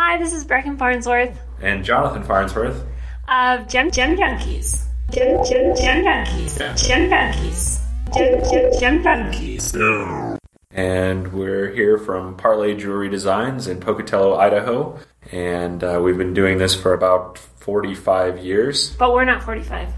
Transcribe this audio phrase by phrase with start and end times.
[0.00, 2.84] Hi, this is Brecken Farnsworth And Jonathan Farnsworth.
[3.26, 4.84] of Gem Gem Junkies.
[5.10, 6.56] Gem Gem Gem Junkies.
[6.86, 7.80] Gem Junkies.
[8.14, 10.38] Gem Gem Gem Junkies.
[10.70, 14.96] And we're here from Parlé Jewelry Designs in Pocatello, Idaho.
[15.32, 18.94] And uh, we've been doing this for about 45 years.
[18.94, 19.88] But we're not 45.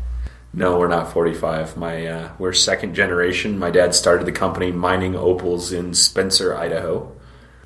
[0.55, 1.77] No, we're not 45.
[1.77, 3.59] My uh, We're second generation.
[3.59, 7.15] My dad started the company mining opals in Spencer, Idaho.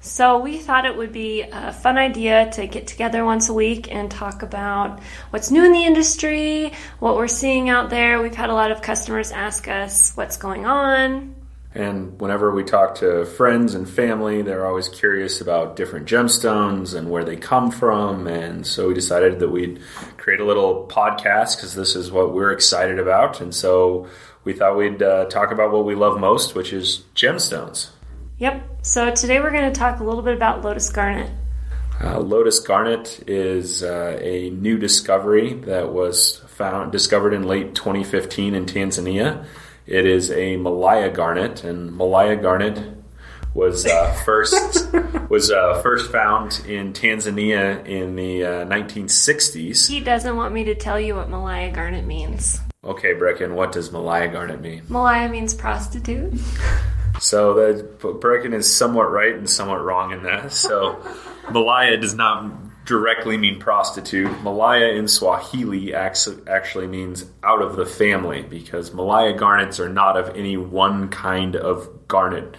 [0.04, 3.90] So we thought it would be a fun idea to get together once a week
[3.90, 8.20] and talk about what's new in the industry, what we're seeing out there.
[8.20, 11.34] We've had a lot of customers ask us what's going on.
[11.74, 17.10] And whenever we talk to friends and family, they're always curious about different gemstones and
[17.10, 18.26] where they come from.
[18.26, 19.80] And so we decided that we'd
[20.18, 23.40] create a little podcast because this is what we're excited about.
[23.40, 24.06] And so
[24.44, 27.88] we thought we'd uh, talk about what we love most, which is gemstones.
[28.36, 28.73] Yep.
[28.84, 31.30] So today we're going to talk a little bit about Lotus Garnet.
[32.02, 38.54] Uh, Lotus Garnet is uh, a new discovery that was found discovered in late 2015
[38.54, 39.46] in Tanzania.
[39.86, 42.78] It is a Malaya garnet, and Malaya garnet
[43.54, 44.92] was uh, first
[45.30, 49.88] was uh, first found in Tanzania in the uh, 1960s.
[49.88, 52.60] He doesn't want me to tell you what Malaya Garnet means.
[52.84, 54.82] Okay, Brecken, what does Malaya garnet mean?
[54.90, 56.34] Malaya means prostitute.
[57.20, 60.52] So the Brecken is somewhat right and somewhat wrong in that.
[60.52, 61.00] So
[61.50, 64.42] Malaya does not directly mean prostitute.
[64.42, 70.36] Malaya in Swahili actually means out of the family because Malaya garnets are not of
[70.36, 72.56] any one kind of garnet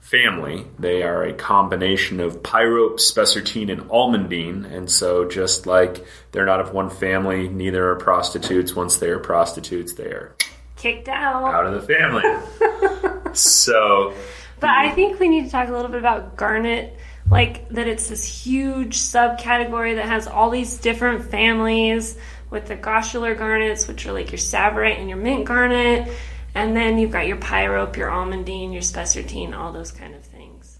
[0.00, 0.64] family.
[0.78, 4.64] They are a combination of pyrope, spessartine, and almandine.
[4.64, 8.74] And so just like they're not of one family, neither are prostitutes.
[8.74, 10.34] Once they are prostitutes, they are
[10.76, 11.52] Kicked out.
[11.52, 13.22] out of the family.
[13.36, 14.14] so
[14.60, 16.96] But I think we need to talk a little bit about garnet,
[17.30, 22.16] like that it's this huge subcategory that has all these different families
[22.50, 26.08] with the grossular garnets, which are like your tsavorite and your mint garnet,
[26.54, 30.78] and then you've got your pyrope, your almandine, your spessartine, all those kind of things.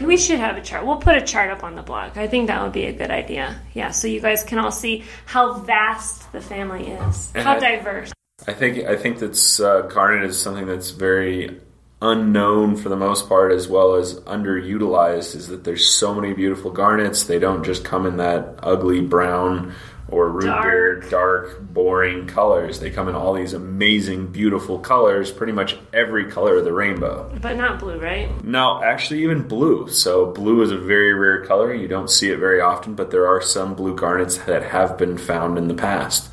[0.00, 0.84] We should have a chart.
[0.84, 2.18] We'll put a chart up on the blog.
[2.18, 3.60] I think that would be a good idea.
[3.74, 8.12] Yeah, so you guys can all see how vast the family is, how And- diverse.
[8.46, 11.60] I think I think that's uh, garnet is something that's very
[12.02, 15.34] unknown for the most part, as well as underutilized.
[15.34, 17.24] Is that there's so many beautiful garnets.
[17.24, 19.72] They don't just come in that ugly brown
[20.08, 20.64] or root Dark.
[20.64, 22.80] beer, dark, boring colors.
[22.80, 25.30] They come in all these amazing, beautiful colors.
[25.30, 27.32] Pretty much every color of the rainbow.
[27.40, 28.44] But not blue, right?
[28.44, 29.88] No, actually, even blue.
[29.88, 31.72] So, blue is a very rare color.
[31.72, 35.16] You don't see it very often, but there are some blue garnets that have been
[35.16, 36.28] found in the past.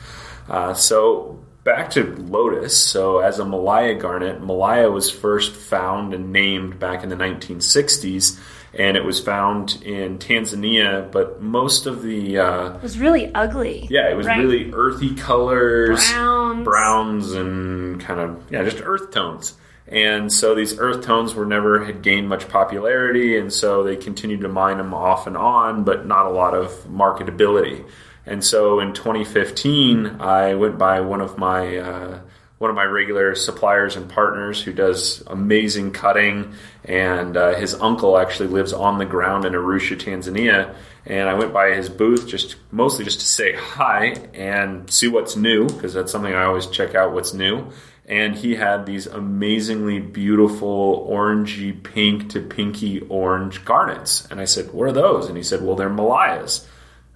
[0.50, 2.78] Uh, so, back to Lotus.
[2.78, 8.40] So, as a Malaya garnet, Malaya was first found and named back in the 1960s,
[8.74, 12.38] and it was found in Tanzania, but most of the.
[12.40, 13.88] Uh, It was really ugly.
[13.90, 14.40] yeah, it was right?
[14.40, 16.64] really earthy colors, Browns.
[16.64, 19.56] browns, and kind of yeah, just earth tones.
[19.88, 24.40] And so these earth tones were never had gained much popularity, and so they continued
[24.42, 27.84] to mine them off and on, but not a lot of marketability.
[28.26, 32.20] And so in 2015, I went by one of my uh,
[32.62, 36.54] one of my regular suppliers and partners who does amazing cutting,
[36.86, 40.76] and uh, his uncle actually lives on the ground in Arusha, Tanzania.
[41.04, 45.36] And I went by his booth just mostly just to say hi and see what's
[45.36, 47.72] new because that's something I always check out what's new.
[48.06, 54.28] And he had these amazingly beautiful orangey pink to pinky orange garnets.
[54.30, 56.68] And I said, "What are those?" And he said, "Well, they're Malayas."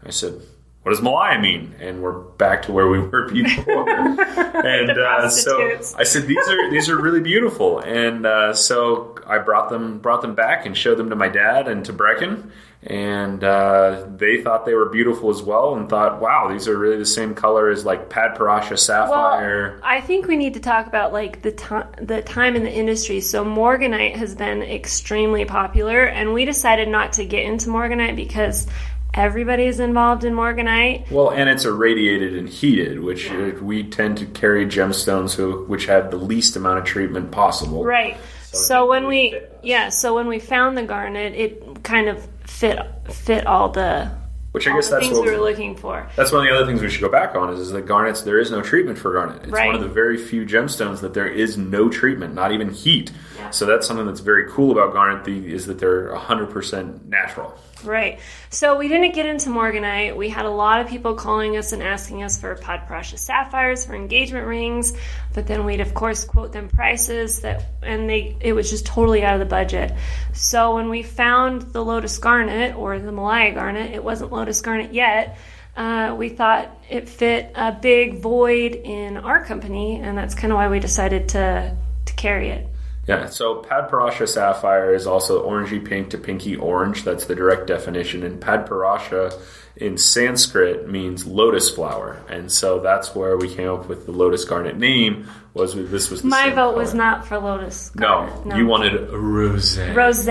[0.03, 0.41] I said,
[0.85, 3.89] "What does Malaya mean?" And we're back to where we were before.
[3.89, 5.79] and uh, so.
[5.97, 10.21] I said, "These are these are really beautiful." And uh, so I brought them brought
[10.21, 12.51] them back and showed them to my dad and to Brecken,
[12.83, 16.97] and uh, they thought they were beautiful as well, and thought, "Wow, these are really
[16.97, 21.11] the same color as like Padparadscha sapphire." Well, I think we need to talk about
[21.11, 23.21] like the time the time in the industry.
[23.21, 28.67] So morganite has been extremely popular, and we decided not to get into morganite because
[29.15, 31.09] everybody's involved in morganite.
[31.09, 35.87] Well, and it's irradiated and heated, which uh, we tend to carry gemstones who, which
[35.87, 37.83] have the least amount of treatment possible.
[37.83, 38.17] Right.
[38.41, 42.79] So when we yeah, so when we found the garnet, it kind of fit
[43.09, 44.11] fit all the,
[44.55, 46.09] Which I all guess the that's things what we were looking for.
[46.15, 48.21] That's one of the other things we should go back on is, is that garnets,
[48.21, 49.43] there is no treatment for garnet.
[49.43, 49.67] It's Right.
[49.67, 53.11] one of the very few gemstones that there is no treatment, not even heat.
[53.37, 53.49] Yeah.
[53.49, 57.57] So that's something that's very cool about garnet the, is that they're 100% natural.
[57.83, 58.19] Right.
[58.49, 60.15] So we didn't get into Morganite.
[60.15, 63.93] We had a lot of people calling us and asking us for Padparadscha sapphires for
[63.93, 64.93] engagement rings,
[65.33, 69.23] but then we'd of course quote them prices that and they it was just totally
[69.23, 69.93] out of the budget.
[70.33, 74.93] So when we found the Lotus Garnet or the Malaya Garnet, it wasn't Lotus Garnet
[74.93, 75.37] yet.
[75.75, 80.57] Uh, we thought it fit a big void in our company, and that's kind of
[80.57, 81.75] why we decided to
[82.05, 82.67] to carry it.
[83.07, 87.03] Yeah, so Padparadscha sapphire is also orangey pink to pinky orange.
[87.03, 88.23] That's the direct definition.
[88.23, 89.39] And Padparadscha
[89.75, 94.45] in Sanskrit means lotus flower, and so that's where we came up with the lotus
[94.45, 95.27] garnet name.
[95.53, 96.77] Was this was My vote color.
[96.77, 97.93] was not for Lotus.
[97.95, 98.57] No, Garnet.
[98.57, 99.77] you wanted rose.
[99.79, 100.27] rose.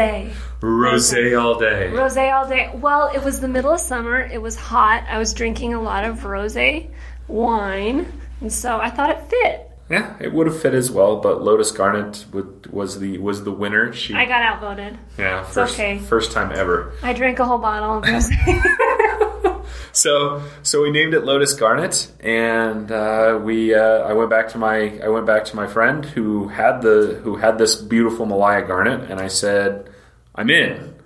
[0.60, 1.90] Rose all day.
[1.90, 2.70] Rose all day.
[2.74, 4.20] Well, it was the middle of summer.
[4.20, 5.04] It was hot.
[5.08, 6.56] I was drinking a lot of rose
[7.28, 9.70] wine, and so I thought it fit.
[9.90, 13.52] Yeah, it would have fit as well, but Lotus Garnet would, was the was the
[13.52, 13.92] winner.
[13.92, 14.98] She I got outvoted.
[15.19, 15.98] yeah, first okay.
[15.98, 16.94] first time ever.
[17.02, 18.31] I drank a whole bottle of rose.
[19.94, 24.58] So so we named it Lotus Garnet, and uh, we uh, I went back to
[24.58, 28.66] my I went back to my friend who had the who had this beautiful Malaya
[28.66, 29.88] Garnet, and I said
[30.34, 30.96] I'm in,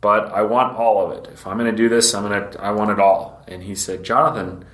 [0.00, 1.30] but I want all of it.
[1.30, 3.44] If I'm going to do this, I'm gonna I want it all.
[3.46, 4.64] And he said, Jonathan.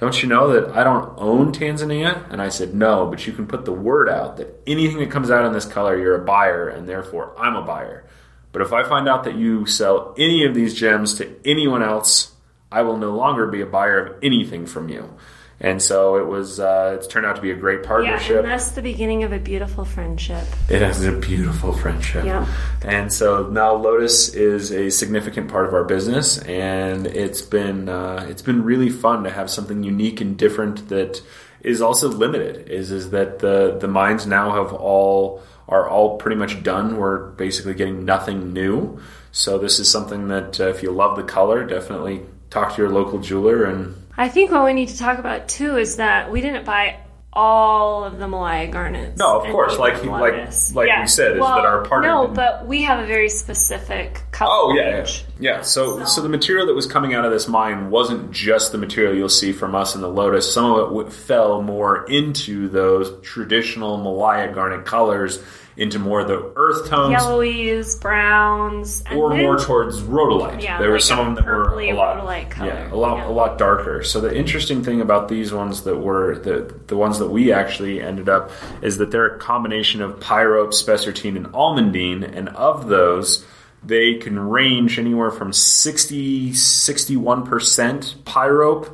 [0.00, 2.26] Don't you know that I don't own Tanzania?
[2.32, 5.30] And I said, No, but you can put the word out that anything that comes
[5.30, 8.06] out in this color, you're a buyer, and therefore I'm a buyer.
[8.50, 12.32] But if I find out that you sell any of these gems to anyone else,
[12.72, 15.14] I will no longer be a buyer of anything from you.
[15.62, 16.58] And so it was.
[16.58, 18.38] Uh, it's turned out to be a great yeah, partnership.
[18.38, 20.44] and that's the beginning of a beautiful friendship.
[20.70, 22.24] It is a beautiful friendship.
[22.24, 22.46] Yeah.
[22.82, 28.26] And so now Lotus is a significant part of our business, and it's been uh,
[28.30, 31.22] it's been really fun to have something unique and different that
[31.60, 32.68] is also limited.
[32.70, 36.96] Is is that the the mines now have all are all pretty much done.
[36.96, 38.98] We're basically getting nothing new.
[39.30, 42.90] So this is something that uh, if you love the color, definitely talk to your
[42.90, 46.42] local jeweler and I think what we need to talk about too is that we
[46.42, 47.00] didn't buy
[47.32, 49.18] all of the Malaya garnets.
[49.18, 50.34] No, of course, like- them like-
[50.74, 54.20] like we said, is that our partner No, didn't- but we have a very specific
[54.30, 54.50] color.
[54.52, 55.06] Oh yeah, yeah,
[55.38, 55.60] yeah.
[55.62, 59.14] So, so the material that was coming out of this mine wasn't just the material
[59.14, 60.52] you'll see from us in the Lotus.
[60.52, 65.38] Some of it fell more into those traditional Malaya garnet colors,
[65.80, 70.62] into more of the earth tones, Yellowies, browns, and or then- more towards rhodolite.
[70.62, 72.68] Yeah, there were some of them that were a lot, color.
[72.68, 73.28] yeah, a lot, Yeah.
[73.28, 74.02] a lot darker.
[74.02, 78.00] So the interesting thing about these ones that were the the ones that we actually
[78.02, 78.50] ended up
[78.82, 83.44] is that they're a combination of pyrope, spessartine, and almandine, and of those.
[83.82, 88.88] They can range anywhere from 60, 61% pyrope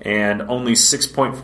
[0.00, 1.36] and only 6.4%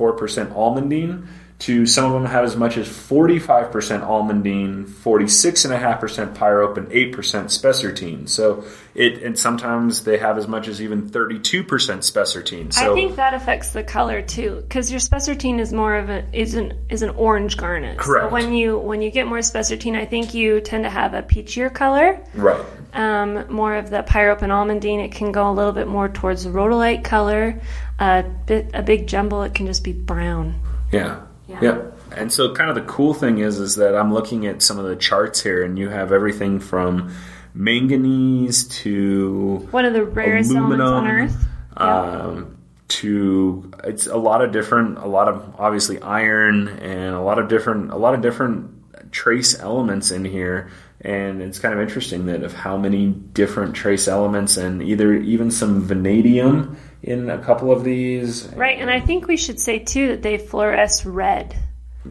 [0.52, 1.26] almandine
[1.60, 3.72] to some of them have as much as 45%
[4.06, 8.28] almandine, 46.5% pyrope, and 8% spessartine.
[8.28, 8.64] So
[8.94, 12.72] it, and sometimes they have as much as even 32% spessartine.
[12.72, 16.25] So I think that affects the color too, because your spessartine is more of a
[16.32, 17.99] is an is an orange garnet.
[17.99, 18.28] Correct.
[18.28, 21.22] So when you when you get more spessartine, I think you tend to have a
[21.22, 22.20] peachier color.
[22.34, 22.64] right.
[22.93, 26.44] Um, more of the pyrope and almandine, it can go a little bit more towards
[26.44, 27.61] the rhodolite color.
[27.99, 30.61] A bit a big jumble, it can just be brown.
[30.93, 31.22] Yeah.
[31.48, 31.58] Yeah.
[31.62, 31.82] yeah.
[32.14, 34.84] And so kind of the cool thing is is that I'm looking at some of
[34.84, 37.12] the charts here and you have everything from
[37.54, 41.36] manganese to One of the rarest elements on Earth.
[41.76, 42.58] Um,
[42.88, 47.48] to it's a lot of different a lot of obviously iron and a lot of
[47.48, 52.42] different a lot of different trace elements in here and it's kind of interesting that
[52.42, 57.84] of how many different trace elements and either even some vanadium in a couple of
[57.84, 61.54] these Right, and I think we should say too that they fluoresce red.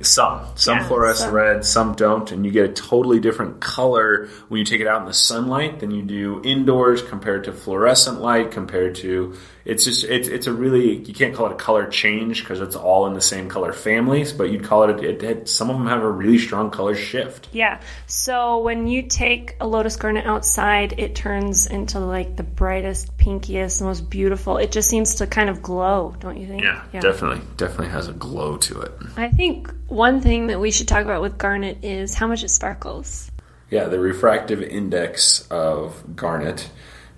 [0.01, 1.33] some some Yeah, fluoresce some.
[1.33, 5.01] red some don't and you get a totally different color when you take it out
[5.01, 9.35] in the sunlight than you do indoors compared to fluorescent light compared to
[9.67, 12.75] it's just it's, it's a really you can't call it a color change because it's
[12.75, 15.87] all in the same color families but you'd call it, it, it some of them
[15.87, 17.81] have a really strong color shift Yeah.
[18.07, 23.81] So when you take a lotus garnet outside, it turns into like the brightest, pinkiest,
[23.81, 24.57] most beautiful.
[24.57, 26.63] It just seems to kind of glow, don't you think?
[26.63, 30.87] Yeah, definitely definitely has a glow to it I think one thing that we should
[30.87, 33.29] talk about with garnet is how much it sparkles.
[33.69, 36.69] yeah the refractive index of garnet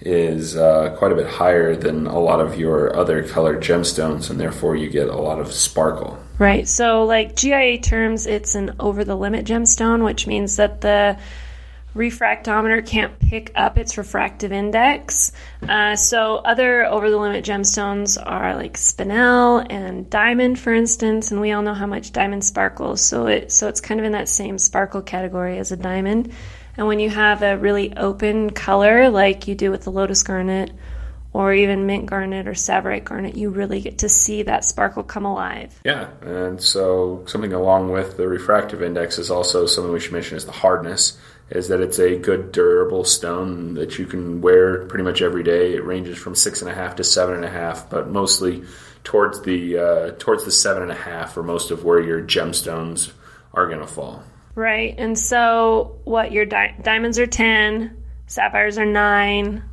[0.01, 4.39] is uh, quite a bit higher than a lot of your other colored gemstones and
[4.39, 6.70] therefore you get a lot of sparkle Right.
[6.70, 11.20] So, like GIA terms, it's an over the limit gemstone, which means that the
[11.94, 15.34] refractometer can't pick up its refractive index.
[15.68, 21.41] Uh, so other over the limit gemstones are like spinel and diamond, for instance, and
[21.41, 23.01] we all know how much diamond sparkles.
[23.01, 26.32] So it so it's kind of in that same sparkle category as a diamond.
[26.79, 30.71] And when you have a really open color like you do with the lotus garnet
[31.33, 35.25] or even mint garnet or tsavorite garnet, you really get to see that sparkle come
[35.25, 35.77] alive.
[35.83, 40.38] Yeah, and so something along with the refractive index is also something we should mention
[40.38, 41.17] is the hardness.
[41.50, 45.74] Is that it's a good durable stone that you can wear pretty much every day.
[45.74, 48.63] It ranges from six and a half to seven and a half, but mostly
[49.03, 53.12] towards the uh, towards the seven and a half or most of where your gemstones
[53.53, 54.24] are going to fall.
[54.56, 59.63] Right, and so what your di- diamonds are ten, sapphires are nine,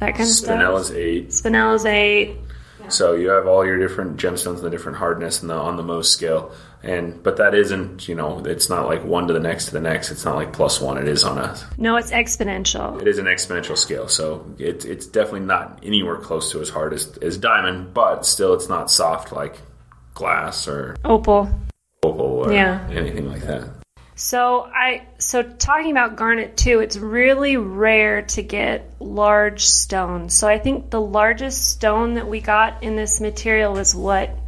[0.00, 0.80] that kind of Spinel stuff.
[0.80, 1.28] is eight.
[1.28, 2.36] Spinel is eight.
[2.88, 5.84] So you have all your different gemstones and the different hardness and the on the
[5.84, 6.52] Mohs scale.
[6.82, 9.80] And but that isn't, you know, it's not like one to the next to the
[9.80, 10.10] next.
[10.10, 10.98] It's not like plus one.
[10.98, 13.00] It is on a No, it's exponential.
[13.00, 14.08] it is an exponential scale.
[14.08, 18.52] So it, it's definitely not anywhere close to as hard as, as diamond, but still
[18.54, 19.60] it's not soft like
[20.14, 21.48] glass or Opal.
[22.02, 22.84] opal or Yeah.
[22.90, 23.68] anything like that.
[24.14, 30.34] So I so talking about garnet too, it's really rare to get large stones.
[30.34, 34.38] So I think the largest stone that we got in this material was what?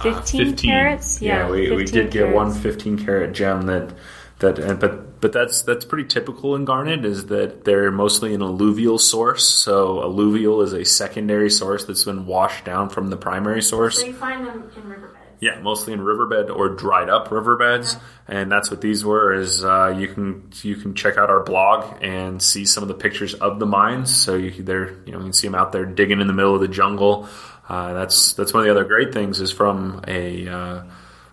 [0.00, 1.22] Uh, 15, carats?
[1.22, 3.94] Yeah, we, we 15 did get one 15 carat gem that
[4.40, 8.42] that and, but but that's that's pretty typical in garnet is that they're mostly an
[8.42, 9.48] alluvial source.
[9.48, 14.00] So alluvial is a secondary source that's been washed down from the primary source.
[14.00, 15.23] So you find them in riverbeds.
[15.44, 17.96] Yeah, mostly in riverbed or dried up riverbeds,
[18.26, 19.34] and that's what these were.
[19.34, 22.94] Is uh, you can you can check out our blog and see some of the
[23.04, 24.14] pictures of the mines.
[24.24, 26.54] So you they're you know you can see them out there digging in the middle
[26.54, 27.28] of the jungle.
[27.68, 30.82] Uh, that's that's one of the other great things is from a uh,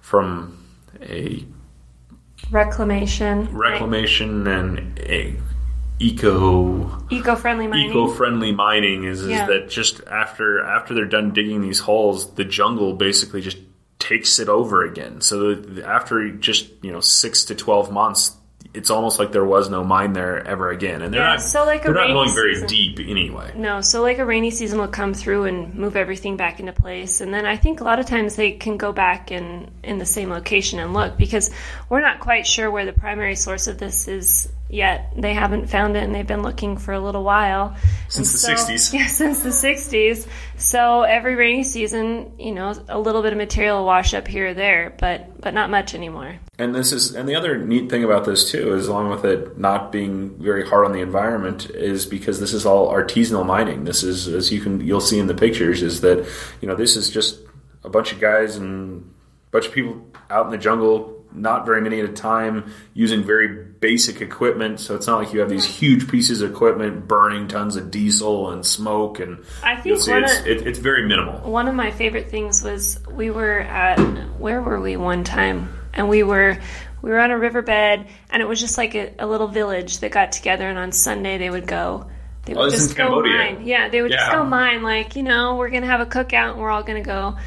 [0.02, 0.58] from
[1.02, 1.46] a
[2.52, 3.48] Reclamation.
[3.56, 5.36] reclamation and a
[6.00, 7.90] eco Eco-friendly mining.
[7.92, 9.46] eco-friendly mining is, is Yeah.
[9.48, 13.58] that just after after they're done digging these holes, the jungle basically just
[14.02, 15.22] takes it over again.
[15.22, 18.36] So after just you know six to twelve months,
[18.74, 21.66] it's almost like there was no mine there ever again, and they're Yeah, not so
[21.66, 22.68] like they're not going very season.
[22.68, 23.54] deep anyway.
[23.56, 27.22] No, so like a rainy season will come through and move everything back into place,
[27.22, 30.06] and then I think a lot of times they can go back in in the
[30.06, 31.50] same location and look because
[31.90, 35.14] we're not quite sure where the primary source of this is yet.
[35.16, 37.76] They haven't found it, and they've been looking for a little while
[38.08, 38.94] Since And the 60s.
[39.02, 40.28] Yeah, since the '60s.
[40.58, 44.54] So every rainy season, you know, a little bit of material wash up here or
[44.54, 46.40] there, but but not much anymore.
[46.58, 49.58] And this is and the other neat thing about this too is along with it
[49.58, 53.84] not being very hard on the environment is because this is all artisanal mining.
[53.84, 56.28] This is as you can you'll see in the pictures is that
[56.62, 57.40] you know this is just
[57.84, 59.02] a bunch of guys and
[59.48, 63.24] a bunch of people out in the jungle not very many at a time using
[63.24, 63.48] very
[63.80, 67.76] basic equipment so it's not like you have these huge pieces of equipment burning tons
[67.76, 71.76] of diesel and smoke and I think it's, of- it, it's very minimal One of
[71.76, 73.98] my favorite things was we were at
[74.40, 76.58] where were we one time, and we were
[77.02, 80.12] we were on a riverbed, and it was just like a, a little village that
[80.12, 82.08] got together, and on Sunday they would go.
[82.46, 83.38] They oh, would Oh, just go Cambodia.
[83.38, 83.68] mine.
[83.68, 84.84] Yeah, they would just go mine.
[84.84, 87.38] Like you know, we're gonna have a cookout, and we're all gonna go,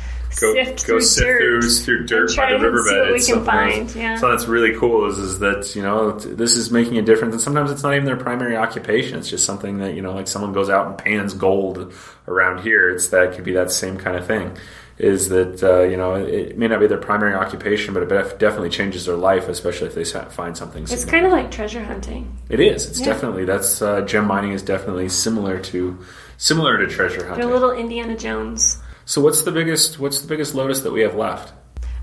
[0.40, 1.60] go, sift go through sift dirt.
[1.62, 3.12] through, through dirt by the riverbed.
[3.12, 3.46] we can else.
[3.46, 4.16] find, yeah.
[4.16, 5.06] So that's really cool.
[5.06, 8.04] Is is that you know this is making a difference, and sometimes it's not even
[8.04, 9.18] their primary occupation.
[9.18, 11.92] It's just something that you know, like someone goes out and pans gold
[12.28, 12.90] around here.
[12.90, 14.56] It's that could be that same kind of thing.
[14.96, 18.70] Is that uh, you know it may not be their primary occupation, but it definitely
[18.70, 20.84] changes their life, especially if they find something.
[20.84, 22.36] It's kind of like treasure hunting.
[22.48, 22.88] It is.
[22.88, 23.06] It's Yeah.
[23.06, 25.98] definitely that's uh, gem mining is definitely similar to
[26.36, 27.40] similar to treasure hunting.
[27.40, 27.50] They're hunting.
[27.50, 28.78] a little Indiana Jones.
[29.06, 31.52] So what's the biggest what's the biggest lotus that we have left?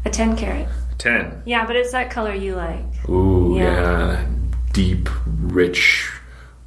[0.06, 0.68] A ten carat.
[0.98, 1.42] Ten.
[1.46, 3.10] Yeah, but it's that color you like.
[3.10, 3.64] Ooh, Yeah.
[3.64, 4.26] yeah.
[4.74, 6.10] Deep, rich,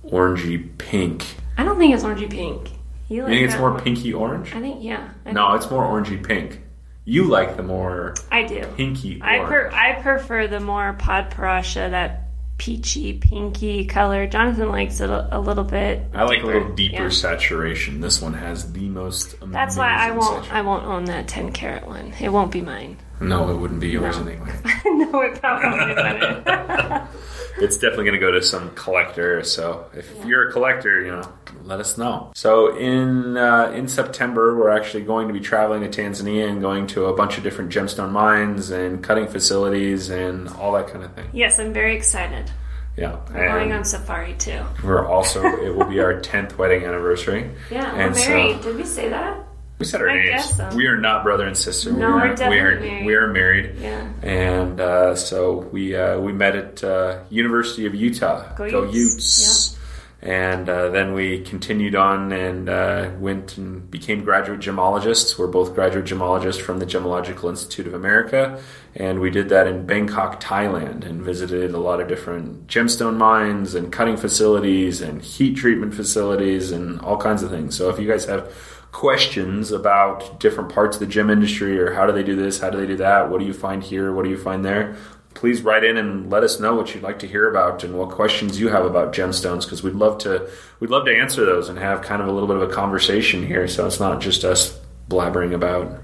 [0.04, 1.24] orangey pink.
[1.56, 2.70] I don't think it's orangey pink.
[3.08, 3.80] You like You think it's more one.
[3.82, 4.54] pinky orange?
[4.54, 5.08] I think yeah.
[5.24, 6.60] I No, it's more orangey pink.
[7.04, 8.64] You like the more I do.
[8.76, 12.23] pinky I per- I prefer the more padparadscha, that
[12.58, 14.26] peachy, pinky color.
[14.26, 16.02] Jonathan likes it a, a little bit.
[16.14, 17.08] I like a little deeper Yeah.
[17.08, 18.00] saturation.
[18.00, 20.24] This one has the most amazing That's why I won't.
[20.44, 20.56] saturation.
[20.56, 22.12] I won't own that ten carat one.
[22.20, 22.96] It won't be mine.
[23.20, 24.26] No, it wouldn't be yours No.
[24.26, 24.52] anyway.
[24.86, 26.46] no, it probably wouldn't.
[27.58, 29.42] It's definitely going to go to some collector.
[29.44, 31.32] So if you're a collector, you know,
[31.62, 32.32] let us know.
[32.34, 36.86] So in uh, in September, we're actually going to be traveling to Tanzania and going
[36.88, 41.12] to a bunch of different gemstone mines and cutting facilities and all that kind of
[41.14, 41.28] thing.
[41.32, 42.50] yes, I'm very excited.
[42.96, 44.62] Yeah, We're going on safari too.
[44.84, 47.50] we're also it will be our tenth wedding anniversary.
[47.68, 48.60] Yeah, we're And so- married.
[48.62, 49.44] Did we say that?
[49.78, 50.56] We said our I names.
[50.56, 50.70] so.
[50.76, 51.92] We are not brother and sister.
[51.92, 53.06] No, we we're are, we definitely are married.
[53.06, 53.74] we are married.
[53.80, 54.12] Yeah.
[54.22, 58.54] And uh, so we uh, we met at uh, University of Utah.
[58.54, 58.94] Go Utes.
[58.94, 59.78] Utes.
[60.22, 65.38] And uh, then we continued on and uh, went and became graduate gemologists.
[65.38, 68.58] We're both graduate gemologists from the Gemological Institute of America.
[68.94, 73.74] And we did that in Bangkok, Thailand, and visited a lot of different gemstone mines
[73.74, 77.76] and cutting facilities and heat treatment facilities and all kinds of things.
[77.76, 78.50] So if you guys have
[78.94, 82.70] questions about different parts of the gem industry or how do they do this, how
[82.70, 84.96] do they do that, what do you find here, what do you find there,
[85.34, 88.08] please write in and let us know what you'd like to hear about and what
[88.10, 90.48] questions you have about gemstones because we'd love to
[90.78, 93.44] we'd love to answer those and have kind of a little bit of a conversation
[93.44, 96.00] here so it's not just us blabbering about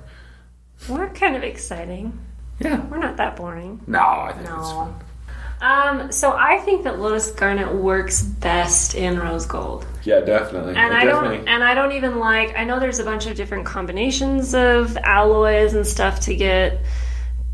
[0.89, 2.19] We're kind of exciting.
[2.59, 3.81] yeah We're not that boring.
[3.87, 4.95] no i think it's No.
[5.61, 9.87] Um, so I think that lotus garnet works best in rose gold.
[10.05, 13.27] yeah definitely And I don't and I don't even like I know there's a bunch
[13.27, 16.81] of different combinations of alloys and stuff to get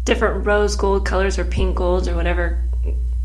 [0.05, 2.63] different rose gold colors or pink golds or whatever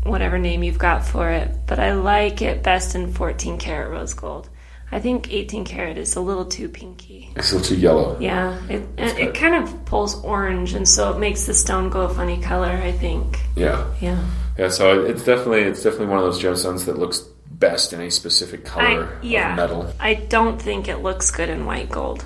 [0.04, 4.14] whatever name you've got for it, but I like it best in 14 karat rose
[4.14, 4.48] gold.
[4.92, 7.30] I think 18 karat is a little too pinky.
[7.34, 11.10] it's a little too yellow Yeah, it it, it kind of pulls orange and so
[11.12, 13.40] it makes the stone go a funny color, I think.
[13.56, 14.22] yeah Yeah.
[14.58, 17.20] yeah so it's definitely it's definitely one of those gemstones that looks
[17.50, 19.50] best in a specific color I, yeah.
[19.52, 22.24] of metal I don't think it looks good in white gold,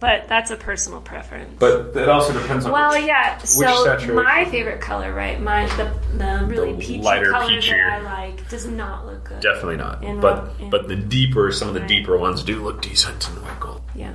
[0.00, 1.54] but that's a personal preference.
[1.58, 3.38] but it also depends on Well, which- yeah.
[3.38, 5.40] So my favorite color, right?
[5.40, 7.76] My the the really The peachy lighter color peachier.
[7.88, 9.40] that I like does not look good.
[9.40, 10.02] Definitely not.
[10.04, 11.88] In but in- but the deeper, some of the Right.
[11.88, 13.82] deeper ones do look decent in the white gold.
[13.94, 14.14] Yeah,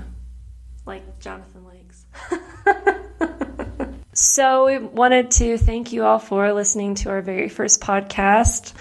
[0.85, 2.05] like Jonathan Lakes.
[4.13, 8.73] so we wanted to thank you all for listening to our very first podcast.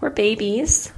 [0.00, 0.92] We're babies.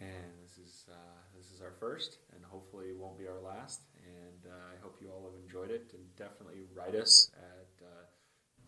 [0.00, 0.08] And
[0.42, 0.94] this is uh,
[1.36, 3.80] this is our first, and hopefully it won't be our last.
[4.04, 7.90] And uh, I hope you all have enjoyed it, and definitely write us at uh,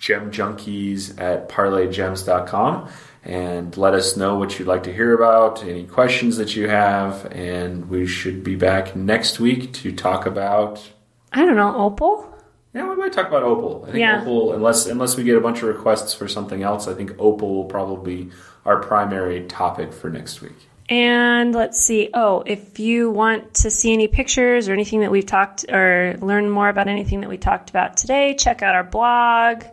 [0.05, 2.89] gemjunkies at parlegems.com
[3.25, 7.27] and let us know what you'd like to hear about, any questions that you have,
[7.33, 10.93] and we should be back next week to talk about
[11.33, 12.31] I don't know, opal.
[12.75, 13.85] Yeah, we might talk about Opal.
[13.85, 14.21] I think Yeah.
[14.21, 17.55] Opal, unless unless we get a bunch of requests for something else, I think Opal
[17.55, 18.31] will probably be
[18.67, 20.57] our primary topic for next week.
[20.89, 22.11] And let's see.
[22.13, 26.51] Oh, if you want to see any pictures or anything that we've talked or learn
[26.51, 29.65] more about anything that we talked about today, check out our blog.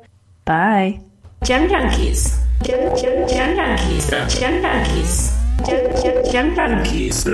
[0.45, 0.99] Bye.
[1.45, 2.39] Gem Junkies.
[2.63, 4.09] Gem, gem, gem Junkies.
[4.39, 5.33] Gem Junkies.
[5.65, 7.25] Gem, gem, gem Junkies.